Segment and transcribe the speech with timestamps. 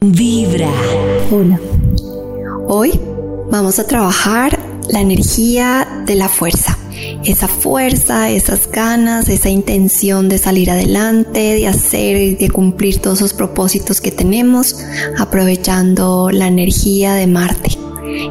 [0.00, 0.68] Vibra.
[1.30, 1.58] Hola.
[2.68, 3.00] Hoy
[3.50, 6.76] vamos a trabajar la energía de la fuerza.
[7.24, 13.22] Esa fuerza, esas ganas, esa intención de salir adelante, de hacer y de cumplir todos
[13.22, 14.84] los propósitos que tenemos,
[15.16, 17.78] aprovechando la energía de Marte.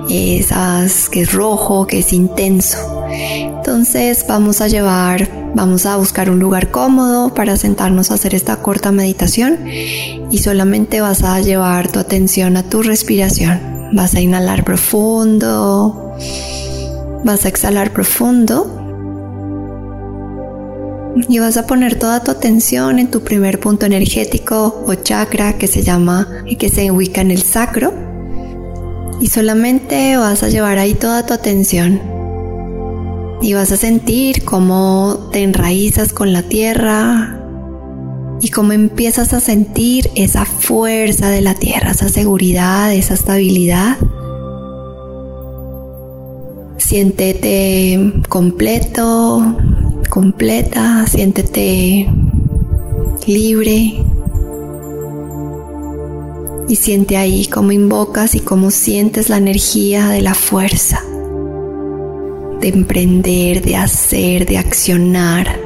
[0.07, 2.77] Esas que es rojo, que es intenso.
[3.09, 8.57] Entonces vamos a llevar Vamos a buscar un lugar cómodo para sentarnos a hacer esta
[8.57, 9.57] corta meditación
[10.29, 13.89] y solamente vas a llevar tu atención a tu respiración.
[13.93, 16.13] Vas a inhalar profundo,
[17.23, 18.69] vas a exhalar profundo
[21.29, 25.67] y vas a poner toda tu atención en tu primer punto energético o chakra que
[25.67, 27.93] se llama y que se ubica en el sacro
[29.21, 32.14] y solamente vas a llevar ahí toda tu atención
[33.41, 37.41] y vas a sentir cómo te enraizas con la tierra
[38.41, 43.97] y cómo empiezas a sentir esa fuerza de la tierra, esa seguridad, esa estabilidad.
[46.77, 49.57] Siéntete completo,
[50.09, 52.09] completa, siéntete
[53.27, 54.03] libre.
[56.67, 61.03] Y siente ahí cómo invocas y cómo sientes la energía de la fuerza
[62.65, 65.59] de emprender, de hacer, de accionar,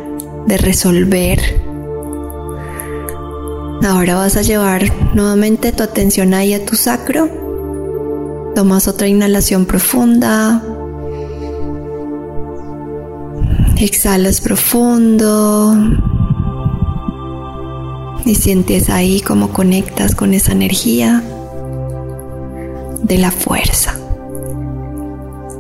[0.48, 1.40] de resolver.
[3.88, 4.84] Ahora vas a llevar
[5.16, 8.52] nuevamente tu atención ahí a tu sacro.
[8.54, 10.62] Tomas otra inhalación profunda.
[13.78, 15.78] Exhalas profundo.
[18.26, 21.24] Y sientes ahí cómo conectas con esa energía
[23.02, 23.99] de la fuerza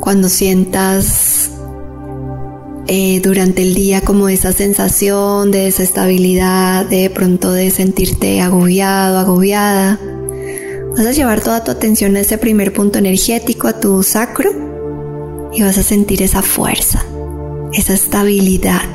[0.10, 1.52] cuando sientas
[2.88, 10.00] eh, durante el día como esa sensación de desestabilidad, de pronto de sentirte agobiado, agobiada,
[10.98, 14.50] vas a llevar toda tu atención a ese primer punto energético, a tu sacro,
[15.54, 17.06] y vas a sentir esa fuerza,
[17.72, 18.90] esa estabilidad,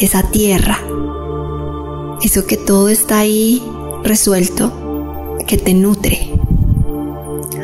[0.00, 0.78] esa tierra,
[2.22, 3.62] eso que todo está ahí
[4.04, 6.30] resuelto, que te nutre.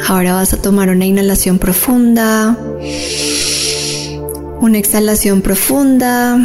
[0.08, 2.58] Ahora vas a tomar una inhalación profunda,
[4.60, 6.38] una exhalación profunda.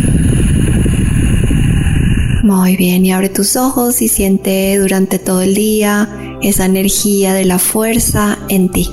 [2.44, 6.10] Muy bien, y abre tus ojos y siente durante todo el día
[6.42, 8.90] esa energía de la fuerza en ti.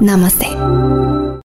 [0.00, 0.46] Namaste.